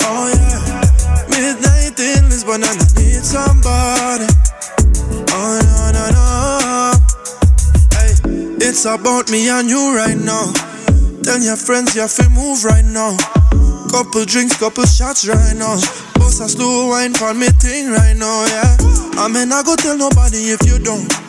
Oh 0.06 0.28
yeah, 0.30 0.84
midnight 1.30 2.00
in 2.00 2.30
Lisbon 2.30 2.64
and 2.64 2.78
I 2.78 2.88
need 3.00 3.24
somebody. 3.24 4.28
Oh 5.32 5.58
no 5.66 5.92
no 5.96 6.06
no. 6.12 6.28
Hey, 7.98 8.14
it's 8.62 8.86
about 8.86 9.30
me 9.32 9.50
and 9.50 9.70
you 9.70 9.96
right 9.96 10.18
now. 10.18 10.54
Tell 11.24 11.40
your 11.40 11.56
friends 11.56 11.96
you 11.96 12.02
have 12.02 12.14
to 12.16 12.30
move 12.30 12.64
right 12.64 12.86
now. 12.86 13.18
Couple 13.90 14.26
drinks, 14.26 14.58
couple 14.58 14.86
shots 14.86 15.28
right 15.28 15.56
now. 15.56 15.80
Boss 16.16 16.40
a 16.40 16.50
slow 16.50 16.90
wine 16.90 17.14
for 17.14 17.34
me 17.34 17.48
thing 17.62 17.90
right 17.92 18.16
now, 18.18 18.46
yeah. 18.46 18.78
I 19.18 19.28
mean 19.28 19.52
I 19.52 19.64
go 19.64 19.76
tell 19.76 19.98
nobody 19.98 20.52
if 20.52 20.66
you 20.66 20.80
don't. 20.80 21.21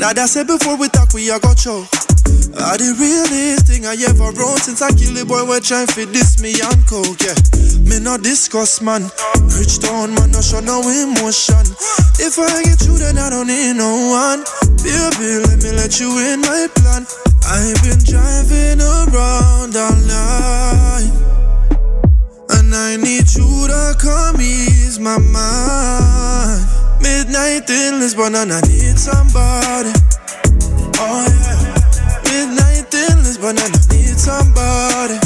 That 0.00 0.16
I 0.16 0.24
said 0.24 0.46
before 0.48 0.80
we 0.80 0.88
talk, 0.88 1.12
we 1.12 1.28
a 1.28 1.36
got 1.36 1.60
show. 1.60 1.84
I 2.56 2.80
the 2.80 2.96
realest 2.96 3.68
thing 3.68 3.84
I 3.84 3.92
ever 4.08 4.32
wrote 4.32 4.64
since 4.64 4.80
I 4.80 4.88
kill 4.96 5.12
the 5.12 5.28
boy 5.28 5.44
we 5.44 5.60
try 5.60 5.84
fi 5.84 6.08
this 6.08 6.40
me 6.40 6.56
and 6.56 6.80
coke, 6.88 7.20
yeah. 7.20 7.36
Me 7.84 8.00
no 8.00 8.16
discuss 8.16 8.80
man, 8.80 9.12
rich 9.60 9.76
town 9.76 10.16
man 10.16 10.32
no 10.32 10.40
show 10.40 10.64
no 10.64 10.80
emotion. 10.80 11.60
If 12.16 12.40
I 12.40 12.64
get 12.64 12.80
you 12.88 12.96
then 12.96 13.20
I 13.20 13.28
don't 13.28 13.44
need 13.44 13.76
no 13.76 13.92
one. 14.08 14.40
Baby, 14.80 15.44
let 15.44 15.60
me 15.60 15.68
let 15.76 16.00
you 16.00 16.08
in 16.32 16.40
my 16.48 16.64
plan. 16.80 17.04
I've 17.44 17.76
been 17.84 18.00
driving 18.00 18.80
around 18.80 19.76
all 19.76 20.00
night, 20.08 21.12
and 22.56 22.72
I 22.72 22.96
need 22.96 23.28
you 23.36 23.68
to 23.68 23.92
come 24.00 24.40
ease 24.40 24.96
my 24.96 25.20
mind. 25.20 26.79
Midnight 27.00 27.68
in 27.70 28.00
Lisbon 28.00 28.34
and 28.34 28.52
I 28.52 28.60
need 28.62 28.98
somebody. 28.98 29.92
Oh 30.98 31.26
yeah. 31.40 31.58
Midnight 32.28 32.92
in 32.94 33.22
Lisbon 33.24 33.56
and 33.58 33.74
I 33.74 33.80
need 33.94 34.18
somebody. 34.18 35.18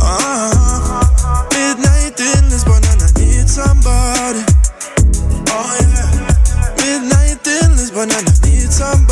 Uh-huh. 0.00 1.48
Midnight 1.54 2.18
in 2.20 2.50
Lisbon 2.50 2.82
and 2.90 3.02
I 3.02 3.10
need 3.20 3.48
somebody. 3.48 4.42
Oh 5.50 5.74
yeah. 5.80 6.10
Midnight 6.82 7.46
in 7.46 7.70
Lisbon 7.76 8.10
and 8.10 8.28
I 8.28 8.34
need 8.48 8.70
somebody. 8.72 9.07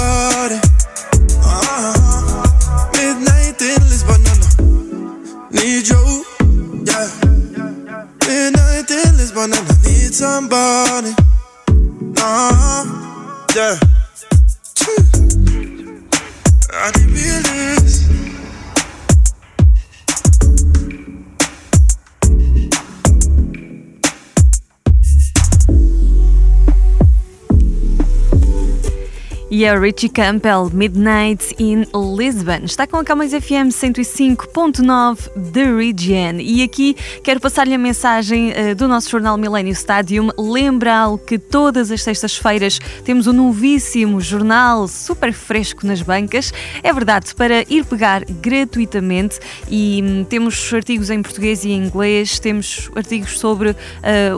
E 29.66 29.68
a 29.68 29.76
Richie 29.76 30.08
Campbell, 30.08 30.70
Midnight 30.72 31.52
in 31.58 31.86
Lisbon. 31.92 32.60
Está 32.62 32.86
com 32.86 32.98
a 32.98 33.04
Camões 33.04 33.32
FM 33.32 33.72
105.9 33.72 35.28
The 35.52 35.64
Region. 35.64 36.38
E 36.38 36.62
aqui 36.62 36.94
quero 37.24 37.40
passar-lhe 37.40 37.74
a 37.74 37.78
mensagem 37.78 38.52
uh, 38.52 38.76
do 38.76 38.86
nosso 38.86 39.10
jornal 39.10 39.36
Millennium 39.36 39.72
Stadium. 39.72 40.30
Lembra-lo 40.38 41.18
que 41.18 41.36
todas 41.36 41.90
as 41.90 42.00
sextas-feiras 42.00 42.78
temos 43.04 43.26
um 43.26 43.32
novíssimo 43.32 44.20
jornal 44.20 44.86
super 44.86 45.32
fresco 45.32 45.84
nas 45.84 46.00
bancas. 46.00 46.52
É 46.80 46.92
verdade, 46.92 47.34
para 47.34 47.64
ir 47.68 47.84
pegar 47.86 48.24
gratuitamente. 48.24 49.40
E 49.68 50.00
hum, 50.00 50.22
temos 50.22 50.72
artigos 50.72 51.10
em 51.10 51.20
português 51.20 51.64
e 51.64 51.72
em 51.72 51.86
inglês, 51.86 52.38
temos 52.38 52.88
artigos 52.94 53.36
sobre 53.40 53.70
uh, 53.70 53.76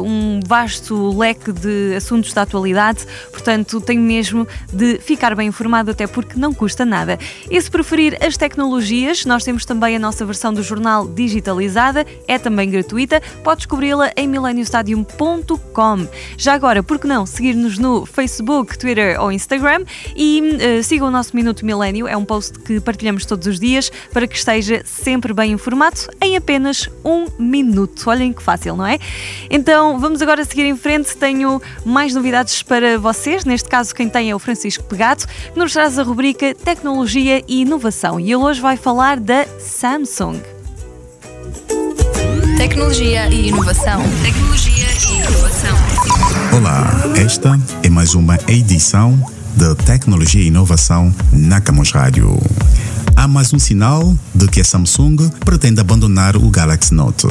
um 0.03 0.41
vasto 0.47 1.15
leque 1.19 1.53
de 1.53 1.97
assuntos 1.97 2.33
da 2.33 2.43
atualidade. 2.43 3.05
Portanto, 3.31 3.79
tenho 3.79 4.01
mesmo 4.01 4.49
de 4.73 4.99
ficar 5.01 5.18
bem 5.37 5.49
informado, 5.49 5.91
até 5.91 6.07
porque 6.07 6.39
não 6.39 6.55
custa 6.55 6.85
nada. 6.85 7.19
E 7.51 7.61
se 7.61 7.71
preferir 7.71 8.17
as 8.25 8.37
tecnologias, 8.37 9.25
nós 9.25 9.45
temos 9.45 9.65
também 9.65 9.97
a 9.97 9.99
nossa 9.99 10.25
versão 10.25 10.53
do 10.53 10.63
jornal 10.63 11.07
digitalizada, 11.07 12.07
é 12.27 12.39
também 12.39 12.71
gratuita, 12.71 13.21
pode 13.43 13.59
descobri-la 13.59 14.11
em 14.17 14.27
mileniostadium.com. 14.27 16.09
Já 16.37 16.55
agora, 16.55 16.83
por 16.83 16.99
que 16.99 17.07
não 17.07 17.27
seguir-nos 17.27 17.79
no 17.79 18.07
Facebook, 18.07 18.79
Twitter 18.79 19.21
ou 19.21 19.31
Instagram 19.31 19.85
e 20.17 20.41
uh, 20.41 20.83
sigam 20.83 21.09
o 21.09 21.11
nosso 21.11 21.35
Minuto 21.35 21.65
Milênio, 21.65 22.07
é 22.07 22.17
um 22.17 22.25
post 22.25 22.59
que 22.61 22.81
partilhamos 22.81 23.25
todos 23.27 23.47
os 23.47 23.61
dias 23.61 23.91
para 24.13 24.27
que 24.27 24.37
esteja 24.37 24.83
sempre 24.85 25.33
bem 25.33 25.53
informado 25.53 25.97
em 26.21 26.37
apenas 26.37 26.89
um 27.05 27.27
minuto. 27.39 28.09
Olhem 28.09 28.33
que 28.33 28.43
fácil, 28.43 28.77
não 28.77 28.87
é? 28.87 28.99
Então 29.51 29.99
vamos 29.99 30.23
agora 30.23 30.45
seguir 30.45 30.65
em 30.65 30.77
frente. 30.77 31.17
Tenho 31.17 31.61
mais 31.85 32.15
novidades 32.15 32.63
para 32.63 32.99
vocês. 32.99 33.45
Neste 33.45 33.69
caso, 33.69 33.95
quem 33.95 34.09
tem 34.09 34.31
é 34.31 34.35
o 34.35 34.39
Francisco 34.39 34.85
Que 35.17 35.59
nos 35.59 35.73
traz 35.73 35.99
a 35.99 36.03
rubrica 36.03 36.55
Tecnologia 36.55 37.43
e 37.49 37.63
Inovação. 37.63 38.21
E 38.21 38.25
ele 38.25 38.37
hoje 38.37 38.61
vai 38.61 38.77
falar 38.77 39.19
da 39.19 39.47
Samsung. 39.59 40.41
Tecnologia 42.59 43.29
e 43.29 43.49
inovação. 43.49 44.03
Tecnologia 44.23 44.87
e 45.09 45.17
inovação. 45.17 45.77
Olá, 46.55 46.91
esta 47.17 47.59
é 47.83 47.89
mais 47.89 48.15
uma 48.15 48.39
edição 48.47 49.19
de 49.57 49.75
Tecnologia 49.77 50.43
e 50.43 50.49
Inovação 50.49 51.15
na 51.33 51.61
Camus 51.61 51.91
Rádio. 51.93 52.39
Há 53.17 53.27
mais 53.27 53.53
um 53.55 53.59
sinal 53.59 54.15
de 54.35 54.47
que 54.47 54.61
a 54.61 54.65
Samsung 54.65 55.17
pretende 55.45 55.81
abandonar 55.81 56.37
o 56.37 56.51
Galaxy 56.51 56.93
Note. 56.93 57.29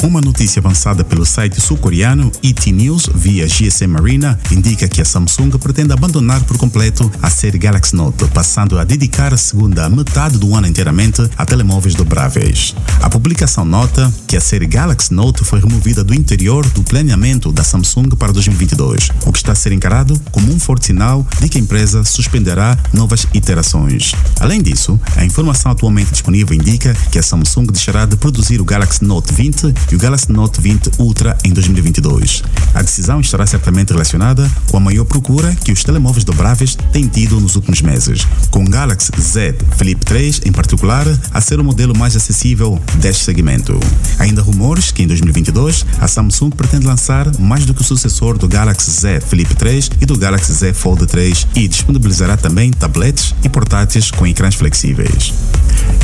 Uma 0.00 0.20
notícia 0.20 0.60
avançada 0.60 1.02
pelo 1.02 1.26
site 1.26 1.60
sul-coreano 1.60 2.30
ET 2.40 2.66
News 2.66 3.10
via 3.12 3.48
GSM 3.48 3.88
Marina 3.88 4.38
indica 4.50 4.86
que 4.86 5.02
a 5.02 5.04
Samsung 5.04 5.50
pretende 5.58 5.92
abandonar 5.92 6.40
por 6.44 6.56
completo 6.56 7.10
a 7.20 7.28
série 7.28 7.58
Galaxy 7.58 7.96
Note, 7.96 8.24
passando 8.28 8.78
a 8.78 8.84
dedicar 8.84 9.34
a 9.34 9.36
segunda 9.36 9.88
metade 9.88 10.38
do 10.38 10.54
ano 10.54 10.68
inteiramente 10.68 11.28
a 11.36 11.44
telemóveis 11.44 11.96
dobráveis. 11.96 12.76
A 13.02 13.10
publicação 13.10 13.64
nota 13.64 14.12
que 14.28 14.36
a 14.36 14.40
série 14.40 14.68
Galaxy 14.68 15.12
Note 15.12 15.44
foi 15.44 15.58
removida 15.58 16.04
do 16.04 16.14
interior 16.14 16.64
do 16.70 16.84
planeamento 16.84 17.50
da 17.50 17.64
Samsung 17.64 18.10
para 18.10 18.32
2022, 18.32 19.10
o 19.26 19.32
que 19.32 19.38
está 19.38 19.50
a 19.50 19.56
ser 19.56 19.72
encarado 19.72 20.18
como 20.30 20.52
um 20.52 20.60
forte 20.60 20.86
sinal 20.86 21.26
de 21.40 21.48
que 21.48 21.58
a 21.58 21.60
empresa 21.60 22.04
suspenderá 22.04 22.78
novas 22.92 23.26
iterações. 23.34 24.12
Além 24.38 24.62
disso, 24.62 24.98
a 25.16 25.24
informação 25.24 25.72
atualmente 25.72 26.12
disponível 26.12 26.54
indica 26.54 26.94
que 27.10 27.18
a 27.18 27.22
Samsung 27.22 27.66
deixará 27.66 28.06
de 28.06 28.16
produzir 28.16 28.60
o 28.60 28.64
Galaxy 28.64 29.04
Note 29.04 29.34
20 29.34 29.74
e 29.90 29.94
o 29.94 29.98
Galaxy 29.98 30.30
Note 30.30 30.60
20 30.60 30.90
Ultra 30.98 31.36
em 31.44 31.52
2022. 31.52 32.42
A 32.74 32.82
decisão 32.82 33.20
estará 33.20 33.46
certamente 33.46 33.92
relacionada 33.92 34.50
com 34.70 34.76
a 34.76 34.80
maior 34.80 35.04
procura 35.04 35.54
que 35.64 35.72
os 35.72 35.82
telemóveis 35.82 36.24
dobráveis 36.24 36.76
têm 36.92 37.06
tido 37.08 37.40
nos 37.40 37.56
últimos 37.56 37.80
meses, 37.82 38.26
com 38.50 38.64
o 38.64 38.68
Galaxy 38.68 39.10
Z 39.20 39.56
Flip 39.76 40.04
3 40.04 40.42
em 40.44 40.52
particular 40.52 41.06
a 41.32 41.40
ser 41.40 41.60
o 41.60 41.64
modelo 41.64 41.96
mais 41.96 42.16
acessível 42.16 42.80
deste 42.96 43.24
segmento. 43.24 43.78
Ainda 44.18 44.42
rumores 44.42 44.90
que 44.90 45.02
em 45.02 45.06
2022 45.06 45.86
a 46.00 46.08
Samsung 46.08 46.50
pretende 46.50 46.86
lançar 46.86 47.30
mais 47.38 47.64
do 47.64 47.74
que 47.74 47.82
o 47.82 47.84
sucessor 47.84 48.36
do 48.36 48.48
Galaxy 48.48 48.90
Z 48.90 49.20
Flip 49.20 49.54
3 49.54 49.90
e 50.00 50.06
do 50.06 50.16
Galaxy 50.16 50.52
Z 50.52 50.72
Fold 50.72 51.06
3 51.06 51.46
e 51.54 51.68
disponibilizará 51.68 52.36
também 52.36 52.70
tabletes 52.70 53.34
e 53.42 53.48
portáteis 53.48 54.10
com 54.10 54.26
ecrãs 54.26 54.54
flexíveis. 54.54 55.32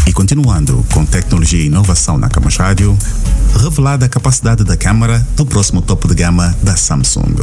E 0.06 0.12
continuando 0.12 0.84
com 0.92 1.04
tecnologia 1.04 1.60
e 1.60 1.66
inovação 1.66 2.18
na 2.18 2.28
Camus 2.28 2.56
Rádio, 2.56 2.96
revelada 3.58 4.06
a 4.06 4.08
capacidade 4.08 4.64
da 4.64 4.76
câmara 4.76 5.26
do 5.36 5.46
próximo 5.46 5.80
topo 5.80 6.08
de 6.08 6.14
gama 6.14 6.54
da 6.62 6.76
Samsung. 6.76 7.36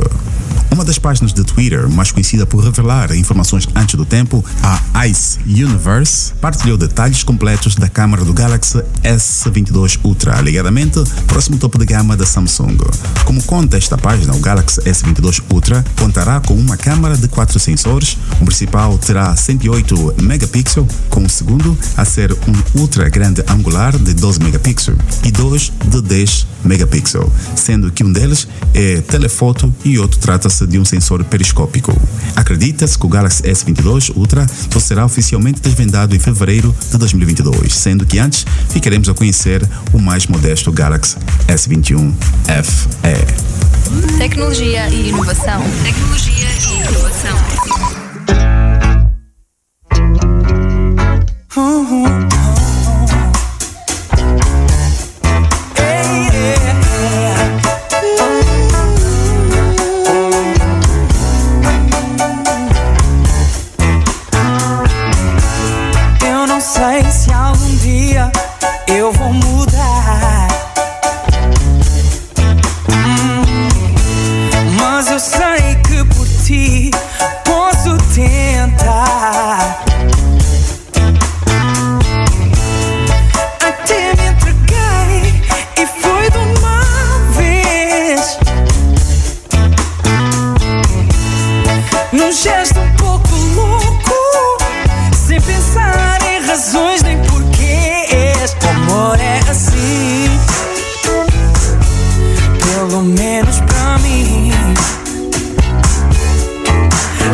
Uma 0.71 0.85
das 0.85 0.97
páginas 0.97 1.33
de 1.33 1.43
Twitter 1.43 1.89
mais 1.89 2.11
conhecida 2.11 2.45
por 2.45 2.63
revelar 2.63 3.13
informações 3.13 3.67
antes 3.75 3.95
do 3.95 4.05
tempo, 4.05 4.43
a 4.93 5.05
Ice 5.05 5.37
Universe, 5.45 6.31
partilhou 6.39 6.77
detalhes 6.77 7.23
completos 7.23 7.75
da 7.75 7.89
câmara 7.89 8.23
do 8.23 8.33
Galaxy 8.33 8.81
S22 9.03 9.99
Ultra, 10.01 10.37
alegadamente 10.37 11.03
próximo 11.27 11.57
topo 11.57 11.77
de 11.77 11.85
gama 11.85 12.15
da 12.15 12.25
Samsung. 12.25 12.77
Como 13.25 13.43
conta 13.43 13.77
esta 13.77 13.97
página, 13.97 14.33
o 14.33 14.39
Galaxy 14.39 14.79
S22 14.81 15.43
Ultra 15.51 15.83
contará 15.99 16.39
com 16.39 16.53
uma 16.53 16.77
câmara 16.77 17.17
de 17.17 17.27
quatro 17.27 17.59
sensores. 17.59 18.17
O 18.39 18.45
principal 18.45 18.97
terá 18.97 19.35
108 19.35 20.15
megapixels, 20.21 20.87
com 21.09 21.25
o 21.25 21.29
segundo 21.29 21.77
a 21.97 22.05
ser 22.05 22.30
um 22.47 22.79
ultra 22.79 23.09
grande 23.09 23.43
angular 23.47 23.97
de 23.97 24.13
12 24.13 24.39
megapixels 24.39 24.97
e 25.23 25.31
dois 25.31 25.71
de 25.85 26.01
10 26.01 26.47
megapixels, 26.63 27.31
sendo 27.55 27.91
que 27.91 28.03
um 28.03 28.11
deles 28.11 28.47
é 28.73 29.01
telefoto 29.01 29.73
e 29.83 29.97
outro 29.97 30.19
trata-se 30.19 30.65
de 30.67 30.79
um 30.79 30.85
sensor 30.85 31.23
periscópico. 31.23 31.93
Acredita-se 32.35 32.97
que 32.97 33.05
o 33.05 33.09
Galaxy 33.09 33.43
S22 33.43 34.15
Ultra 34.15 34.45
só 34.71 34.79
será 34.79 35.05
oficialmente 35.05 35.61
desvendado 35.61 36.15
em 36.15 36.19
fevereiro 36.19 36.75
de 36.91 36.97
2022, 36.97 37.73
sendo 37.73 38.05
que 38.05 38.19
antes 38.19 38.45
ficaremos 38.69 39.09
a 39.09 39.13
conhecer 39.13 39.67
o 39.93 39.99
mais 39.99 40.27
modesto 40.27 40.71
Galaxy 40.71 41.17
S21 41.47 42.13
FE. 42.63 44.17
Tecnologia 44.17 44.87
e 44.89 45.09
inovação. 45.09 45.61
Tecnologia 45.83 46.47
e 46.69 46.70
pelo 102.91 103.03
menos 103.03 103.57
pra 103.61 103.97
mim. 103.99 104.51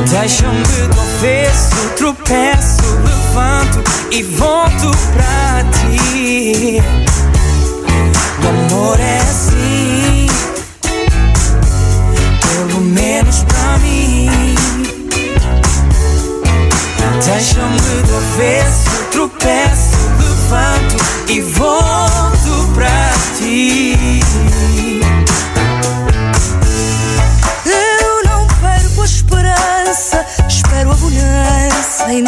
Deixa-me 0.08 0.88
do 0.94 1.02
avesso, 1.02 1.90
tropeço, 1.98 2.84
levanto 3.04 3.84
e 4.12 4.22
volto 4.22 4.92
pra 5.14 5.64
ti. 5.72 6.80
O 8.44 8.48
amor 8.48 9.00
é 9.00 9.18
assim, 9.18 10.28
pelo 12.70 12.82
menos 12.82 13.44
pra 13.46 13.80
mim. 13.80 14.30
Deixa-me 17.26 18.04
do 18.04 18.16
avesso, 18.16 18.90
tropeço, 19.12 19.87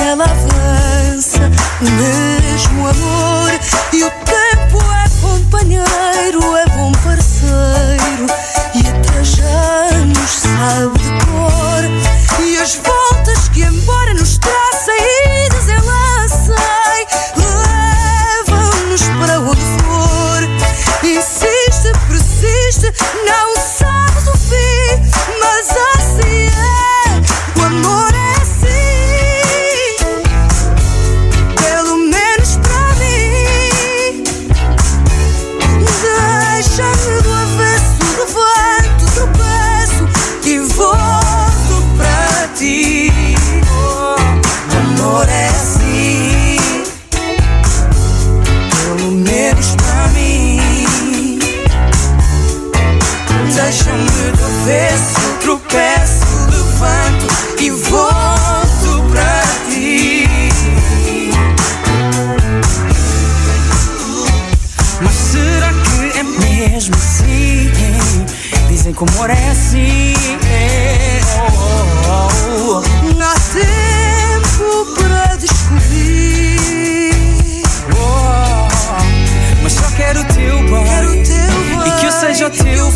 e 0.10 0.16
nela 0.16 0.26
avança 0.26 1.52
o 1.82 1.92
mesmo 1.92 2.88
amor. 2.88 3.52
E 3.94 4.04
o 4.04 4.12
tempo 4.26 4.80
é 4.92 5.10
companheiro, 5.22 6.58
é 6.58 6.66
bom 6.70 6.92
parceiro 7.04 8.26
e 8.74 8.88
até 8.88 9.24
já 9.24 10.06
nos 10.06 10.30
sabe 10.30 10.89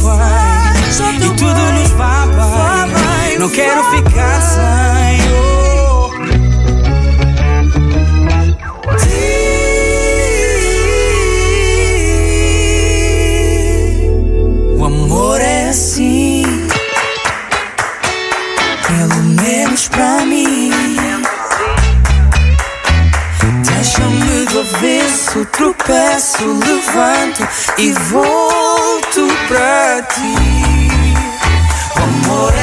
bem. 0.03 1.25
E 1.25 1.29
tudo 1.35 1.61
nos 1.73 1.91
bem. 1.91 3.39
Não 3.39 3.49
quero 3.49 3.83
ficar 3.91 4.41
sem. 4.41 5.21
Oh. 5.31 5.63
O 14.77 14.85
amor 14.85 15.41
é 15.41 15.69
assim, 15.69 16.43
pelo 18.87 19.23
menos 19.41 19.87
pra 19.87 20.25
mim. 20.25 20.71
Deixa-me 23.65 24.45
do 24.45 24.59
avesso, 24.59 25.45
tropeço, 25.45 26.45
levanto 26.45 27.47
e 27.77 27.91
volto 29.53 29.57
pra 29.57 30.01
ti. 30.13 30.33
O 31.95 32.03
amor 32.03 32.62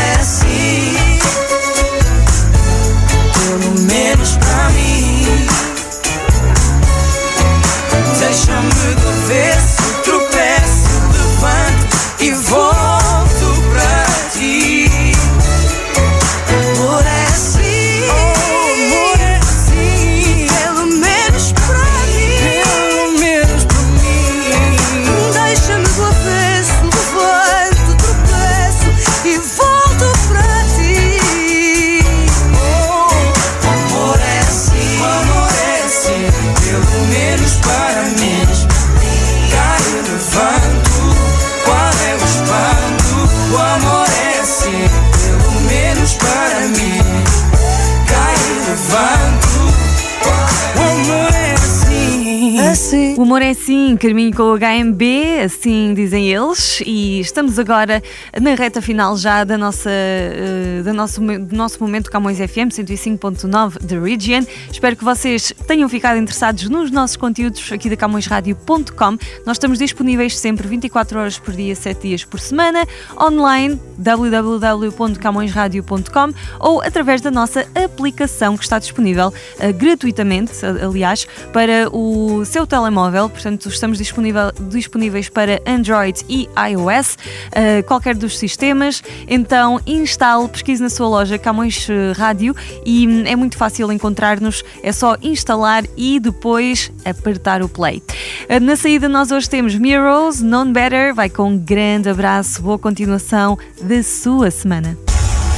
caminho 54.01 54.35
com 54.35 54.45
o 54.45 54.57
HMB, 54.57 55.03
assim 55.40 55.94
dizem 55.94 56.31
eles, 56.31 56.83
e 56.85 57.20
estamos 57.20 57.59
agora 57.59 58.03
na 58.40 58.55
reta 58.55 58.81
final 58.83 59.16
já 59.16 59.44
da 59.44 59.57
nossa, 59.57 59.88
uh, 59.90 60.83
da 60.83 60.92
nosso, 60.92 61.20
do 61.20 61.57
nosso 61.57 61.81
momento 61.83 62.11
Camões 62.11 62.37
FM 62.38 62.68
105.9 62.70 63.79
The 63.87 63.98
Region. 63.98 64.44
Espero 64.70 64.94
que 64.96 65.05
vocês 65.05 65.55
tenham 65.66 65.88
ficado 65.88 66.18
interessados 66.18 66.68
nos 66.68 66.90
nossos 66.90 67.16
conteúdos 67.16 67.72
aqui 67.72 67.88
da 67.88 67.96
CamõesRádio.com. 67.96 69.16
Nós 69.46 69.57
estamos 69.57 69.79
disponíveis 69.79 70.37
sempre 70.38 70.68
24 70.68 71.18
horas 71.18 71.38
por 71.38 71.55
dia, 71.55 71.74
7 71.74 72.03
dias 72.03 72.22
por 72.24 72.40
semana, 72.40 72.87
online 73.20 73.81
www.camõesradio.com 73.96 76.35
ou 76.59 76.83
através 76.83 77.20
da 77.20 77.31
nossa 77.31 77.64
aplicação 77.74 78.57
que 78.57 78.64
está 78.64 78.79
disponível 78.79 79.29
uh, 79.29 79.72
gratuitamente, 79.74 80.53
aliás, 80.64 81.26
para 81.53 81.90
o 81.90 82.42
seu 82.44 82.66
telemóvel 82.66 83.31
portanto 83.31 83.68
estamos 83.68 83.98
disponível, 83.98 84.53
disponíveis 84.68 85.29
para 85.31 85.61
Android 85.66 86.25
e 86.29 86.49
iOS, 86.71 87.14
uh, 87.14 87.83
qualquer 87.87 88.14
dos 88.14 88.38
sistemas. 88.38 89.03
Então 89.29 89.81
instale, 89.87 90.49
pesquise 90.49 90.83
na 90.83 90.90
sua 90.90 91.09
loja 91.09 91.38
Camões 91.38 91.88
eh, 91.88 92.12
Rádio 92.16 92.55
e 92.85 93.07
hum, 93.07 93.25
é 93.27 93.37
muito 93.37 93.57
fácil 93.57 93.90
encontrar-nos, 93.93 94.62
é 94.83 94.93
só 94.93 95.16
instalar 95.23 95.85
e 95.97 96.21
depois 96.21 96.90
apertar 97.05 97.62
o 97.62 97.69
play. 97.69 98.03
Uh, 98.49 98.61
na 98.61 98.77
saída 98.77 99.09
nós 99.09 99.31
hoje 99.31 99.49
temos 99.49 99.75
Mirrors, 99.75 100.40
Non 100.40 100.73
Better, 100.73 101.14
vai 101.14 101.29
com 101.29 101.51
um 101.51 101.59
grande 101.59 102.09
abraço, 102.09 102.62
boa 102.62 102.79
continuação 102.79 103.59
da 103.83 104.03
sua 104.03 104.51
semana. 104.51 104.97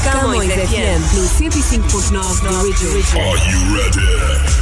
Camões 0.04 0.52
FM 0.52 1.14
no 1.14 1.22
105.9 1.28 2.42
da 2.42 2.50
Region. 2.92 4.62